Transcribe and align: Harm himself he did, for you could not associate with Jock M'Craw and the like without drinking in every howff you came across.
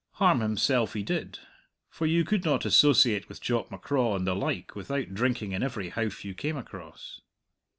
Harm 0.13 0.39
himself 0.41 0.95
he 0.95 1.03
did, 1.03 1.37
for 1.87 2.07
you 2.07 2.25
could 2.25 2.43
not 2.43 2.65
associate 2.65 3.29
with 3.29 3.39
Jock 3.39 3.69
M'Craw 3.69 4.15
and 4.15 4.25
the 4.25 4.33
like 4.33 4.75
without 4.75 5.13
drinking 5.13 5.51
in 5.51 5.61
every 5.61 5.89
howff 5.91 6.25
you 6.25 6.33
came 6.33 6.57
across. 6.57 7.21